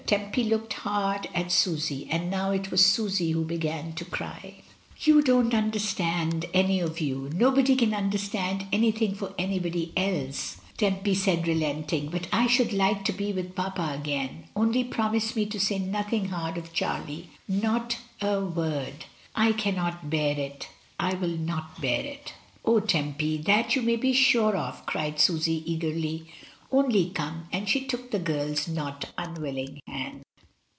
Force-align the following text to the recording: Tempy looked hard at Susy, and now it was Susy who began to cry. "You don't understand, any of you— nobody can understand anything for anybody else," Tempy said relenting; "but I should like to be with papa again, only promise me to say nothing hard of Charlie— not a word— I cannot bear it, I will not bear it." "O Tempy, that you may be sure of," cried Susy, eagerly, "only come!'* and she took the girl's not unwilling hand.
Tempy 0.07 0.43
looked 0.43 0.73
hard 0.73 1.29
at 1.33 1.53
Susy, 1.53 2.05
and 2.11 2.29
now 2.29 2.51
it 2.51 2.69
was 2.69 2.85
Susy 2.85 3.31
who 3.31 3.45
began 3.45 3.93
to 3.93 4.03
cry. 4.03 4.55
"You 4.99 5.21
don't 5.21 5.53
understand, 5.53 6.47
any 6.53 6.81
of 6.81 6.99
you— 6.99 7.29
nobody 7.33 7.77
can 7.77 7.93
understand 7.93 8.67
anything 8.73 9.15
for 9.15 9.33
anybody 9.39 9.93
else," 9.95 10.57
Tempy 10.75 11.15
said 11.15 11.47
relenting; 11.47 12.09
"but 12.09 12.27
I 12.29 12.47
should 12.47 12.73
like 12.73 13.05
to 13.05 13.13
be 13.13 13.31
with 13.31 13.55
papa 13.55 13.95
again, 13.97 14.47
only 14.53 14.83
promise 14.83 15.33
me 15.33 15.45
to 15.45 15.57
say 15.61 15.79
nothing 15.79 16.25
hard 16.25 16.57
of 16.57 16.73
Charlie— 16.73 17.29
not 17.47 17.99
a 18.21 18.41
word— 18.43 19.05
I 19.47 19.53
cannot 19.53 20.09
bear 20.09 20.37
it, 20.37 20.67
I 20.99 21.13
will 21.13 21.37
not 21.37 21.79
bear 21.79 22.01
it." 22.03 22.33
"O 22.65 22.81
Tempy, 22.81 23.37
that 23.37 23.77
you 23.77 23.81
may 23.81 23.95
be 23.95 24.11
sure 24.11 24.57
of," 24.57 24.85
cried 24.85 25.21
Susy, 25.21 25.63
eagerly, 25.65 26.25
"only 26.73 27.09
come!'* 27.09 27.45
and 27.51 27.67
she 27.67 27.83
took 27.83 28.11
the 28.11 28.19
girl's 28.19 28.65
not 28.65 29.03
unwilling 29.17 29.77
hand. 29.87 30.21